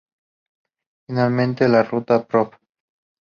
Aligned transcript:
Finalmente, 1.05 1.67
la 1.67 1.83
Ruta 1.83 2.25
Prov. 2.25 2.53